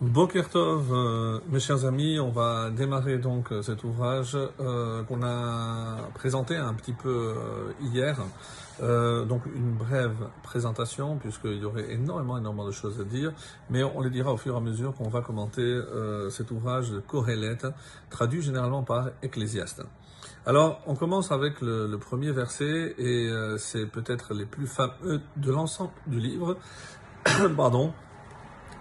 Boker 0.00 0.44
euh, 0.56 1.38
mes 1.50 1.60
chers 1.60 1.84
amis, 1.84 2.18
on 2.18 2.30
va 2.30 2.68
démarrer 2.70 3.18
donc 3.18 3.52
euh, 3.52 3.62
cet 3.62 3.84
ouvrage 3.84 4.36
euh, 4.58 5.04
qu'on 5.04 5.22
a 5.22 6.08
présenté 6.14 6.56
un 6.56 6.74
petit 6.74 6.92
peu 6.92 7.32
euh, 7.36 7.72
hier. 7.80 8.18
Euh, 8.82 9.24
donc 9.24 9.42
une 9.46 9.70
brève 9.70 10.16
présentation 10.42 11.16
puisqu'il 11.18 11.58
y 11.58 11.64
aurait 11.64 11.92
énormément 11.92 12.36
énormément 12.36 12.66
de 12.66 12.72
choses 12.72 13.00
à 13.00 13.04
dire, 13.04 13.32
mais 13.70 13.84
on 13.84 14.00
les 14.00 14.10
dira 14.10 14.32
au 14.32 14.36
fur 14.36 14.54
et 14.54 14.56
à 14.56 14.60
mesure 14.60 14.94
qu'on 14.96 15.08
va 15.08 15.20
commenter 15.20 15.62
euh, 15.62 16.28
cet 16.28 16.50
ouvrage 16.50 16.90
de 16.90 16.98
Kohelet, 16.98 17.58
traduit 18.10 18.42
généralement 18.42 18.82
par 18.82 19.10
Ecclésiaste. 19.22 19.84
Alors 20.44 20.80
on 20.88 20.96
commence 20.96 21.30
avec 21.30 21.60
le, 21.60 21.86
le 21.86 21.98
premier 21.98 22.32
verset 22.32 22.96
et 22.98 23.30
c'est 23.58 23.86
peut-être 23.86 24.34
les 24.34 24.44
plus 24.44 24.66
fameux 24.66 25.20
de 25.36 25.52
l'ensemble 25.52 25.92
du 26.08 26.18
livre. 26.18 26.56
Pardon 27.56 27.92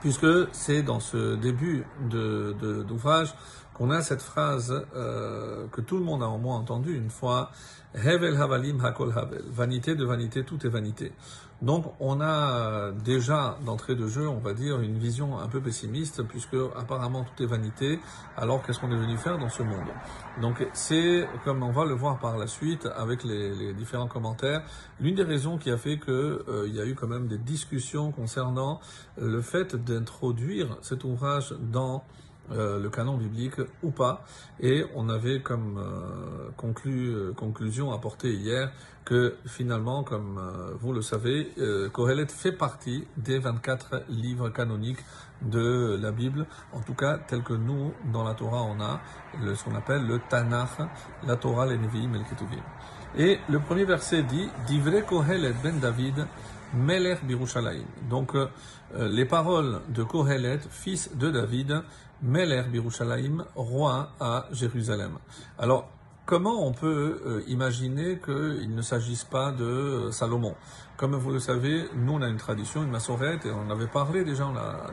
puisque 0.04 0.27
c'est 0.51 0.83
dans 0.83 0.99
ce 0.99 1.36
début 1.36 1.86
de, 2.09 2.54
de- 2.61 2.83
d'ouvrage 2.83 3.33
qu'on 3.73 3.89
a 3.89 4.01
cette 4.01 4.21
phrase 4.21 4.86
euh, 4.95 5.65
que 5.71 5.79
tout 5.79 5.97
le 5.97 6.04
monde 6.04 6.21
a 6.21 6.28
au 6.28 6.37
moins 6.37 6.57
entendue 6.57 6.93
une 6.95 7.09
fois, 7.09 7.51
Hevel 7.95 8.36
Havalim 8.36 8.83
Hakol 8.83 9.14
Havel, 9.18 9.43
vanité 9.50 9.95
de 9.95 10.04
vanité, 10.04 10.43
tout 10.43 10.65
est 10.68 10.69
vanité. 10.69 11.14
Donc 11.63 11.85
on 12.01 12.19
a 12.19 12.91
déjà 12.91 13.57
d'entrée 13.65 13.95
de 13.95 14.05
jeu, 14.05 14.27
on 14.27 14.39
va 14.39 14.53
dire, 14.53 14.81
une 14.81 14.97
vision 14.97 15.39
un 15.39 15.47
peu 15.47 15.61
pessimiste, 15.61 16.21
puisque 16.23 16.57
apparemment 16.75 17.23
tout 17.23 17.41
est 17.41 17.45
vanité, 17.45 17.99
alors 18.36 18.61
qu'est-ce 18.61 18.81
qu'on 18.81 18.91
est 18.91 18.99
venu 18.99 19.15
faire 19.15 19.37
dans 19.37 19.47
ce 19.47 19.63
monde? 19.63 19.87
Donc 20.41 20.67
c'est, 20.73 21.25
comme 21.45 21.63
on 21.63 21.71
va 21.71 21.86
le 21.86 21.93
voir 21.93 22.19
par 22.19 22.37
la 22.37 22.47
suite 22.47 22.86
avec 22.97 23.23
les, 23.23 23.73
différents 23.73 24.07
commentaires, 24.07 24.63
l'une 24.99 25.15
des 25.15 25.23
raisons 25.23 25.57
qui 25.57 25.71
a 25.71 25.77
fait 25.77 25.97
que 25.97 26.43
euh, 26.49 26.67
y 26.67 26.81
a 26.81 26.86
eu 26.86 26.95
quand 26.95 27.07
même 27.07 27.27
des 27.27 27.37
discussions 27.37 28.11
concernant 28.11 28.81
le 29.17 29.41
fait 29.41 29.77
d'introduire 29.77 30.77
cet 30.81 31.05
ouvrage 31.05 31.55
dans 31.71 32.03
euh, 32.52 32.80
le 32.80 32.89
canon 32.89 33.17
biblique 33.17 33.56
ou 33.81 33.92
pas. 33.92 34.26
Et 34.59 34.86
on 34.95 35.09
avait 35.09 35.42
comme 35.42 35.78
euh, 35.78 36.50
conclu, 36.58 37.09
euh, 37.09 37.34
conclusion 37.34 37.92
apportée 37.92 38.34
hier 38.34 38.72
que 39.06 39.36
finalement, 39.45 40.04
comme 40.04 40.40
vous 40.80 40.94
le 40.94 41.02
savez, 41.02 41.52
Kohelet 41.92 42.28
fait 42.28 42.54
partie 42.54 43.06
des 43.17 43.38
24 43.38 44.04
livres 44.08 44.48
canoniques 44.48 45.04
de 45.42 46.00
la 46.02 46.12
Bible, 46.14 46.45
en 46.72 46.80
tout 46.80 46.94
cas 46.94 47.17
tel 47.17 47.44
que 47.44 47.52
nous, 47.52 47.92
dans 48.14 48.23
la 48.23 48.34
Torah, 48.34 48.64
on 48.64 48.80
a 48.80 49.02
le- 49.42 49.56
ce 49.56 49.66
qu'on 49.66 49.76
appelle 49.76 50.08
le 50.08 50.20
Tanakh, 50.30 50.80
la 51.28 51.36
Torah, 51.36 51.66
les 51.66 51.78
Nevi'im 51.78 52.14
et. 52.14 53.22
Et 53.22 53.39
le 53.50 53.60
premier 53.60 53.84
verset 53.84 54.23
dit 54.23 54.50
Divrei 54.67 55.04
Kohelet 55.04 55.54
ben 55.62 55.80
David, 55.82 56.26
Melech 56.74 57.24
Birushalayim. 57.26 57.86
Donc, 58.10 58.36
euh, 58.36 58.48
euh, 58.96 59.08
les 59.10 59.26
paroles 59.26 59.82
de 59.90 60.04
Kohelet, 60.04 60.60
fils 60.70 61.16
de 61.16 61.30
David, 61.30 61.84
Melech 62.22 62.70
Birushalayim, 62.70 63.46
roi 63.56 64.10
à 64.20 64.46
Jérusalem. 64.52 65.18
Alors, 65.58 65.90
comment 66.26 66.66
on 66.66 66.72
peut 66.72 67.22
euh, 67.26 67.44
imaginer 67.48 68.20
qu'il 68.20 68.74
ne 68.74 68.82
s'agisse 68.82 69.24
pas 69.24 69.52
de 69.52 70.10
Salomon? 70.12 70.56
Comme 70.98 71.16
vous 71.16 71.32
le 71.32 71.40
savez, 71.40 71.86
nous 71.96 72.14
on 72.14 72.22
a 72.22 72.28
une 72.28 72.38
tradition, 72.38 72.84
une 72.84 72.92
massorette, 72.92 73.46
et 73.46 73.52
on 73.52 73.70
avait 73.72 73.88
parlé 73.88 74.24
déjà 74.24 74.46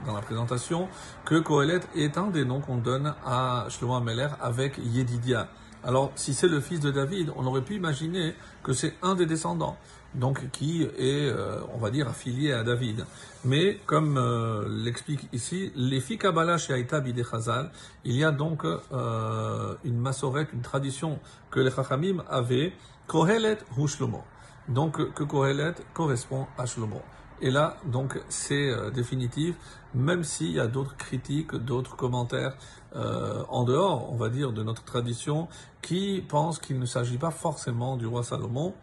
dans 0.07 0.15
la, 0.15 0.23
présentation, 0.23 0.89
que 1.25 1.39
Kohelet 1.39 1.81
est 1.95 2.19
un 2.19 2.29
des 2.29 2.45
noms 2.45 2.61
qu'on 2.61 2.79
donne 2.79 3.15
à 3.25 3.67
Shlomo 3.69 3.95
Ameler 3.95 4.29
avec 4.41 4.79
Yedidia. 4.79 5.49
Alors, 5.83 6.13
si 6.15 6.35
c'est 6.35 6.49
le 6.49 6.61
fils 6.61 6.81
de 6.81 6.91
David, 6.91 7.33
on 7.37 7.47
aurait 7.47 7.63
pu 7.63 7.75
imaginer 7.75 8.35
que 8.63 8.75
c'est 8.75 8.95
un 9.03 9.15
des 9.15 9.25
descendants, 9.25 9.79
donc 10.15 10.51
qui 10.51 10.83
est, 10.83 11.31
euh, 11.31 11.61
on 11.73 11.79
va 11.79 11.91
dire, 11.91 12.07
affilié 12.07 12.53
à 12.53 12.63
David. 12.63 13.07
Mais 13.47 13.81
comme 13.87 14.19
euh, 14.19 14.67
l'explique 14.69 15.29
ici, 15.33 15.73
les 15.77 16.01
Kabbalah 16.01 16.59
chez 16.59 16.75
Aïta 16.75 17.01
Bidé 17.01 17.25
Chazal, 17.25 17.71
il 18.05 18.15
y 18.15 18.25
a 18.25 18.31
donc 18.31 18.65
euh, 18.65 19.75
une 19.85 19.99
massorette, 19.99 20.53
une 20.53 20.61
tradition 20.61 21.19
que 21.51 21.61
les 21.61 21.71
Chachamim 21.71 22.25
avaient, 22.29 22.75
Kohelet 23.07 23.59
hu 23.79 23.89
Shlomo. 23.89 24.23
Donc 24.69 25.15
que 25.15 25.25
Kohelet 25.25 25.75
correspond 25.95 26.47
à 26.59 26.67
Shlomo. 26.67 27.01
Et 27.43 27.51
là, 27.51 27.79
donc, 27.87 28.21
c'est 28.29 28.69
euh, 28.69 28.91
définitif, 28.91 29.55
même 29.95 30.25
s'il 30.25 30.53
y 30.53 30.61
a 30.61 30.67
d'autres 30.67 30.97
critiques, 30.97 31.55
d'autres 31.55 31.97
commentaires 31.97 32.55
euh, 32.95 33.43
en 33.49 33.65
dehors, 33.65 34.13
on 34.13 34.17
va 34.17 34.29
dire, 34.29 34.53
de 34.53 34.63
notre 34.63 34.85
tradition, 34.85 35.49
qui 35.81 36.23
pensent 36.29 36.59
qu'il 36.59 36.79
ne 36.79 36.87
s'agit 36.87 37.17
pas 37.17 37.31
forcément 37.31 37.97
du 37.97 38.07
roi 38.07 38.23
Salomon. 38.23 38.75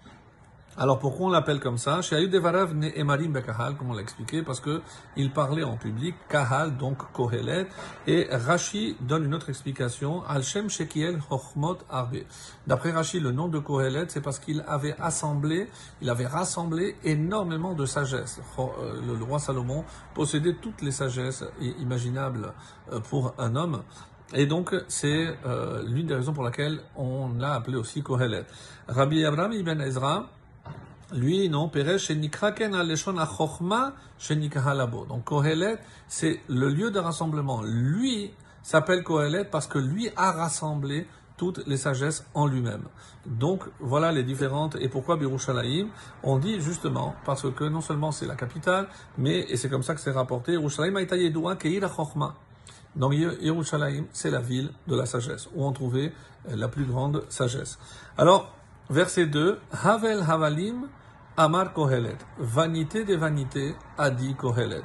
Alors 0.80 1.00
pourquoi 1.00 1.26
on 1.26 1.30
l'appelle 1.32 1.60
comme 1.60 1.80
ça? 1.80 2.04
Chez 2.04 2.28
Devarav 2.28 2.76
ne 2.76 2.90
Emarim 2.96 3.32
Bekahal, 3.32 3.76
comme 3.78 3.90
on 3.90 3.94
l'a 3.96 4.04
expliqué, 4.04 4.44
parce 4.44 4.60
que 4.60 4.84
il 5.16 5.32
parlait 5.34 5.64
en 5.64 5.76
public, 5.76 6.14
Kahal, 6.30 6.78
donc 6.78 6.98
Kohelet, 7.14 7.66
et 8.06 8.28
Rashi 8.30 8.96
donne 9.02 9.26
une 9.26 9.34
autre 9.34 9.50
explication, 9.50 10.24
Al 10.28 10.44
Shem 10.44 10.70
Shekiel 10.70 11.20
Chochmot 11.28 11.80
Arbe. 11.90 12.18
D'après 12.68 12.92
Rashi, 12.92 13.20
le 13.20 13.32
nom 13.32 13.48
de 13.48 13.58
Kohelet, 13.58 14.06
c'est 14.10 14.22
parce 14.22 14.38
qu'il 14.38 14.64
avait 14.68 14.94
assemblé, 15.00 15.68
il 16.00 16.12
avait 16.12 16.28
rassemblé 16.28 16.96
énormément 17.04 17.74
de 17.74 17.88
sagesse. 17.88 18.40
Euh, 18.60 19.02
Le, 19.04 19.24
roi 19.24 19.40
Salomon 19.40 19.84
possédait 20.14 20.58
toutes 20.62 20.84
les 20.84 20.92
sagesses 20.92 21.44
imaginables 21.80 22.54
euh, 22.92 23.00
pour 23.00 23.34
un 23.40 23.56
homme. 23.56 23.82
Et 24.36 24.46
donc, 24.46 24.76
c'est 24.90 25.36
euh, 25.46 25.82
l'une 25.88 26.06
des 26.06 26.14
raisons 26.14 26.34
pour 26.34 26.44
laquelle 26.44 26.82
on 26.96 27.34
l'a 27.40 27.56
appelé 27.56 27.78
aussi 27.78 28.04
Kohelet. 28.04 28.46
Rabbi 28.88 29.26
Abraham 29.26 29.54
ibn 29.54 29.82
Ezra, 29.82 30.30
lui, 31.14 31.50
non, 31.50 31.72
chez 31.98 32.16
Nikraken 32.16 32.76
Aleshon 32.76 33.18
Achochma, 33.18 33.94
chez 34.18 34.36
Nikahalabo. 34.36 35.06
Donc, 35.06 35.24
Kohelet, 35.26 35.80
c'est 36.08 36.42
le 36.50 36.70
lieu 36.70 36.92
de 36.92 37.00
rassemblement. 37.00 37.62
Lui 37.64 38.34
s'appelle 38.62 39.04
Kohelet 39.04 39.46
parce 39.46 39.68
que 39.68 39.80
lui 39.80 40.10
a 40.16 40.32
rassemblé 40.32 41.08
toutes 41.38 41.66
les 41.68 41.78
sagesses 41.78 42.26
en 42.34 42.48
lui-même. 42.48 42.84
Donc, 43.26 43.64
voilà 43.80 44.12
les 44.12 44.24
différentes, 44.24 44.76
et 44.76 44.90
pourquoi 44.90 45.18
Birushalayim? 45.18 45.90
On 46.24 46.40
dit 46.40 46.60
justement, 46.60 47.16
parce 47.26 47.50
que 47.54 47.64
non 47.64 47.82
seulement 47.82 48.12
c'est 48.12 48.26
la 48.26 48.36
capitale, 48.36 48.88
mais, 49.18 49.46
et 49.48 49.56
c'est 49.56 49.70
comme 49.70 49.84
ça 49.84 49.94
que 49.94 50.02
c'est 50.02 50.12
rapporté, 50.12 50.54
Yerushalayim 50.54 50.96
a 50.96 51.02
été 51.02 51.18
Yedoua 51.22 51.56
Keir 51.56 51.84
HaChochma. 51.84 52.36
Donc 52.96 53.14
Yer- 53.14 53.38
Yerushalayim, 53.40 54.06
c'est 54.12 54.32
la 54.32 54.40
ville 54.42 54.72
de 54.88 54.96
la 54.96 55.06
sagesse, 55.06 55.48
où 55.54 55.64
on 55.64 55.72
trouvait 55.72 56.12
la 56.50 56.68
plus 56.68 56.86
grande 56.86 57.24
sagesse. 57.30 57.78
Alors, 58.18 58.52
verset 58.90 59.28
2, 59.28 59.60
Havel 59.72 60.24
Havalim 60.28 60.88
Amar 61.36 61.74
Kohelet. 61.74 62.18
Vanité 62.40 63.04
des 63.04 63.16
vanités, 63.16 63.76
a 63.98 64.10
dit 64.10 64.34
Kohelet. 64.36 64.84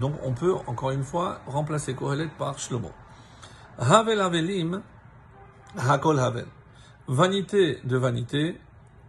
Donc 0.00 0.14
on 0.24 0.32
peut, 0.32 0.54
encore 0.66 0.90
une 0.90 1.04
fois, 1.04 1.40
remplacer 1.46 1.94
Kohelet 1.94 2.28
par 2.38 2.58
Shlomo. 2.58 2.90
Havel 3.78 4.20
Havelim, 4.20 4.82
Hakol 5.76 6.18
Havel. 6.18 6.46
Vanité 7.06 7.78
de 7.84 7.96
vanité, 7.96 8.58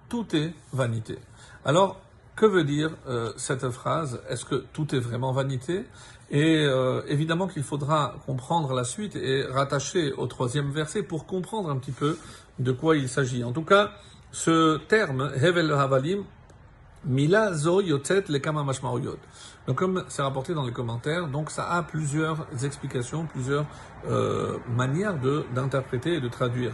tout 0.09 0.35
est 0.35 0.53
vanité. 0.73 1.17
Alors, 1.63 2.01
que 2.35 2.45
veut 2.45 2.65
dire 2.65 2.91
euh, 3.07 3.31
cette 3.37 3.69
phrase? 3.69 4.21
Est-ce 4.29 4.43
que 4.43 4.65
tout 4.73 4.93
est 4.93 4.99
vraiment 4.99 5.31
vanité? 5.31 5.85
Et 6.29 6.65
euh, 6.65 7.01
évidemment 7.07 7.47
qu'il 7.47 7.63
faudra 7.63 8.15
comprendre 8.25 8.73
la 8.73 8.83
suite 8.83 9.15
et 9.15 9.43
rattacher 9.43 10.11
au 10.13 10.27
troisième 10.27 10.71
verset 10.71 11.03
pour 11.03 11.25
comprendre 11.25 11.69
un 11.69 11.77
petit 11.77 11.91
peu 11.91 12.17
de 12.59 12.71
quoi 12.71 12.97
il 12.97 13.07
s'agit. 13.07 13.43
En 13.43 13.53
tout 13.53 13.63
cas, 13.63 13.91
ce 14.35 14.79
terme, 14.79 15.31
Hevel 15.41 15.71
Havalim, 15.71 16.25
Mila 17.05 17.53
zo 17.53 17.79
yotzet 17.81 18.27
lekama 18.27 18.65
mashmaoyot. 18.65 19.17
Donc 19.65 19.77
comme 19.77 20.03
c'est 20.09 20.21
rapporté 20.21 20.53
dans 20.53 20.65
les 20.65 20.73
commentaires, 20.73 21.27
donc 21.27 21.49
ça 21.49 21.71
a 21.71 21.83
plusieurs 21.83 22.45
explications, 22.61 23.27
plusieurs 23.27 23.65
euh, 24.09 24.57
manières 24.75 25.17
de 25.17 25.45
d'interpréter 25.55 26.15
et 26.15 26.19
de 26.19 26.27
traduire. 26.27 26.73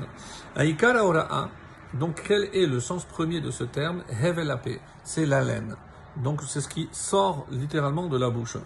Aikara 0.56 1.06
ora'a, 1.06 1.50
donc 1.94 2.24
quel 2.28 2.46
est 2.46 2.66
le 2.66 2.80
sens 2.80 3.06
premier 3.06 3.42
de 3.42 3.52
ce 3.52 3.64
terme? 3.64 4.02
Hevelapé, 4.10 4.80
c'est 5.04 5.28
la 5.28 5.44
laine. 5.44 5.76
Donc 6.16 6.42
c'est 6.42 6.62
ce 6.62 6.68
qui 6.68 6.90
sort 6.92 7.46
littéralement 7.52 8.08
de 8.08 8.18
la 8.18 8.32
bouche. 8.32 8.58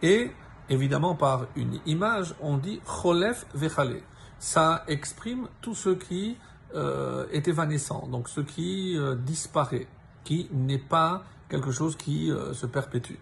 Et 0.00 0.30
évidemment 0.70 1.16
par 1.16 1.46
une 1.56 1.80
image, 1.86 2.36
on 2.40 2.56
dit 2.56 2.80
cholef 2.86 3.46
vechale. 3.52 3.96
Ça 4.38 4.84
exprime 4.86 5.48
tout 5.60 5.74
ce 5.74 5.90
qui 5.90 6.36
euh, 6.74 7.26
est 7.32 7.46
évanescent, 7.48 8.06
donc 8.08 8.28
ce 8.28 8.40
qui 8.40 8.96
euh, 8.96 9.14
disparaît, 9.14 9.86
qui 10.24 10.48
n'est 10.52 10.78
pas 10.78 11.22
quelque 11.48 11.70
chose 11.70 11.96
qui 11.96 12.30
euh, 12.30 12.52
se 12.54 12.66
perpétue. 12.66 13.14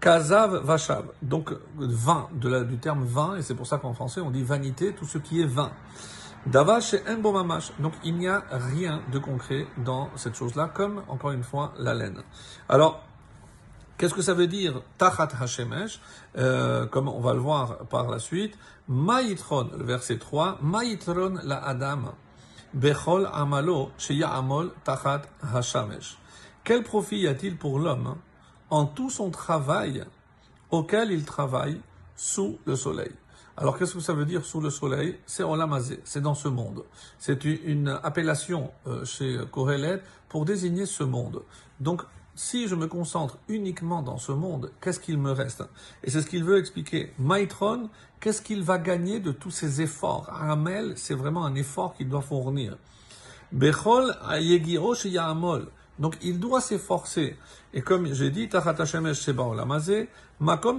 Kazav 0.00 0.64
Vachav, 0.64 1.04
donc 1.22 1.54
vin, 1.76 2.28
de 2.34 2.48
la- 2.48 2.64
du 2.64 2.78
terme 2.78 3.04
vin, 3.04 3.36
et 3.36 3.42
c'est 3.42 3.54
pour 3.54 3.66
ça 3.66 3.78
qu'en 3.78 3.94
français 3.94 4.20
on 4.20 4.30
dit 4.30 4.42
vanité, 4.42 4.92
tout 4.94 5.04
ce 5.06 5.18
qui 5.18 5.40
est 5.40 5.46
vin. 5.46 5.70
Davash 6.46 6.94
et 6.94 7.02
Mbomamash, 7.16 7.70
donc 7.78 7.92
il 8.02 8.16
n'y 8.16 8.26
a 8.26 8.42
rien 8.50 9.00
de 9.12 9.20
concret 9.20 9.68
dans 9.84 10.10
cette 10.16 10.34
chose-là, 10.34 10.68
comme 10.74 11.02
encore 11.06 11.30
une 11.30 11.44
fois 11.44 11.72
la 11.78 11.94
laine. 11.94 12.22
Alors, 12.68 13.02
Qu'est-ce 13.98 14.14
que 14.14 14.22
ça 14.22 14.34
veut 14.34 14.48
dire 14.48 14.82
Tachat 14.98 15.28
Hashemesh? 15.40 16.00
Euh, 16.36 16.86
Comme 16.86 17.06
on 17.06 17.20
va 17.20 17.34
le 17.34 17.38
voir 17.38 17.86
par 17.88 18.10
la 18.10 18.18
suite. 18.18 18.58
Maïtron, 18.88 19.70
le 19.78 19.84
verset 19.84 20.18
3. 20.18 20.58
Maïtron 20.60 21.34
la 21.44 21.58
Adam. 21.64 22.12
Amalo 22.74 23.90
sheya'amol 23.98 24.72
tachat. 24.84 25.22
Quel 26.64 26.82
profit 26.82 27.18
y 27.20 27.26
a-t-il 27.26 27.56
pour 27.56 27.78
l'homme 27.78 28.16
en 28.70 28.86
tout 28.86 29.10
son 29.10 29.30
travail 29.30 30.04
auquel 30.70 31.10
il 31.10 31.24
travaille 31.24 31.80
sous 32.16 32.58
le 32.64 32.76
soleil? 32.76 33.12
Alors 33.56 33.76
qu'est-ce 33.78 33.94
que 33.94 34.00
ça 34.00 34.14
veut 34.14 34.24
dire 34.24 34.44
sous 34.44 34.60
le 34.60 34.70
soleil? 34.70 35.18
C'est 35.26 35.42
olamazé, 35.42 36.00
c'est 36.04 36.22
dans 36.22 36.34
ce 36.34 36.48
monde. 36.48 36.84
C'est 37.18 37.44
une 37.44 37.88
appellation 38.02 38.72
euh, 38.86 39.04
chez 39.04 39.38
Kohelet 39.50 40.00
pour 40.28 40.46
désigner 40.46 40.86
ce 40.86 41.04
monde. 41.04 41.42
Donc 41.78 42.02
si 42.34 42.68
je 42.68 42.74
me 42.74 42.86
concentre 42.86 43.38
uniquement 43.48 44.02
dans 44.02 44.18
ce 44.18 44.32
monde, 44.32 44.72
qu'est-ce 44.80 45.00
qu'il 45.00 45.18
me 45.18 45.32
reste? 45.32 45.64
Et 46.02 46.10
c'est 46.10 46.22
ce 46.22 46.26
qu'il 46.26 46.44
veut 46.44 46.58
expliquer. 46.58 47.12
Maitron, 47.18 47.90
qu'est-ce 48.20 48.42
qu'il 48.42 48.62
va 48.62 48.78
gagner 48.78 49.20
de 49.20 49.32
tous 49.32 49.50
ces 49.50 49.82
efforts? 49.82 50.28
Aramel, 50.30 50.94
c'est 50.96 51.14
vraiment 51.14 51.44
un 51.44 51.54
effort 51.54 51.94
qu'il 51.94 52.08
doit 52.08 52.22
fournir. 52.22 52.76
Bechol 53.52 54.14
yamol. 55.04 55.68
Donc 55.98 56.16
il 56.22 56.40
doit 56.40 56.62
s'efforcer. 56.62 57.36
Et 57.74 57.82
comme 57.82 58.12
j'ai 58.12 58.30
dit, 58.30 58.48
makom 60.40 60.78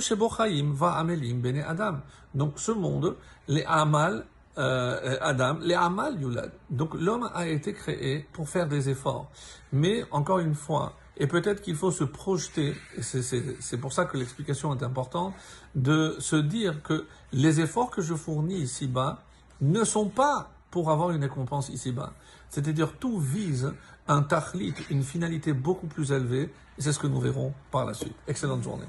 va 0.74 0.92
amelim 0.94 1.40
bene 1.40 1.64
adam. 1.68 1.98
Donc 2.34 2.54
ce 2.56 2.72
monde, 2.72 3.16
les 3.48 3.64
amal, 3.66 4.26
euh, 4.58 5.18
Adam, 5.22 5.58
les 5.62 5.76
amal 5.76 6.22
yulad. 6.22 6.52
Donc 6.70 6.94
l'homme 6.94 7.30
a 7.34 7.48
été 7.48 7.74
créé 7.74 8.26
pour 8.34 8.50
faire 8.50 8.68
des 8.68 8.90
efforts. 8.90 9.32
Mais 9.72 10.04
encore 10.12 10.40
une 10.40 10.56
fois, 10.56 10.94
et 11.18 11.28
peut-être 11.28 11.62
qu'il 11.62 11.76
faut 11.76 11.92
se 11.92 12.04
projeter, 12.04 12.76
et 12.98 13.02
c'est 13.02 13.78
pour 13.78 13.94
ça 13.94 14.06
que 14.06 14.18
l'explication 14.18 14.76
est 14.76 14.84
importante, 14.84 15.34
de 15.76 16.16
se 16.20 16.36
dire 16.36 16.82
que 16.82 17.06
les 17.32 17.60
efforts 17.60 17.92
que 17.92 18.02
je 18.02 18.16
fournis 18.16 18.58
ici-bas 18.58 19.24
ne 19.62 19.84
sont 19.84 20.10
pas 20.10 20.52
pour 20.72 20.90
avoir 20.90 21.12
une 21.12 21.22
récompense 21.22 21.70
ici-bas. 21.70 22.14
C'est-à-dire 22.50 22.94
tout 22.98 23.20
vise 23.20 23.74
un 24.08 24.24
tahlit, 24.24 24.74
une 24.90 25.04
finalité 25.04 25.54
beaucoup 25.54 25.88
plus 25.88 26.12
élevée, 26.12 26.52
et 26.78 26.82
c'est 26.82 26.92
ce 26.92 27.00
que 27.00 27.08
nous 27.08 27.20
verrons 27.20 27.54
par 27.72 27.86
la 27.86 27.94
suite. 27.94 28.16
Excellente 28.28 28.64
journée. 28.64 28.86